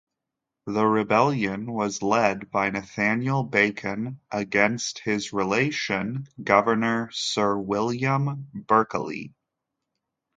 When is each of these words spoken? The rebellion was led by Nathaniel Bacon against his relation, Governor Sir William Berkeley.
The 0.65 0.83
rebellion 0.83 1.71
was 1.71 2.01
led 2.01 2.49
by 2.49 2.71
Nathaniel 2.71 3.43
Bacon 3.43 4.19
against 4.31 4.97
his 4.97 5.31
relation, 5.31 6.27
Governor 6.43 7.11
Sir 7.11 7.55
William 7.55 8.47
Berkeley. 8.51 9.31